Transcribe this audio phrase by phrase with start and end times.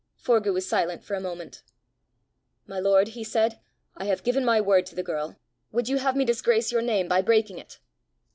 [0.17, 1.61] Forgue was silent for a moment.
[2.65, 3.59] "My lord," he said,
[3.95, 5.37] "I have given my word to the girl:
[5.71, 7.77] would you have me disgrace your name by breaking it?"